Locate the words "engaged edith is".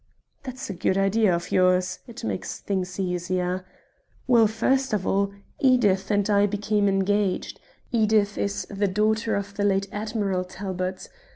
6.89-8.65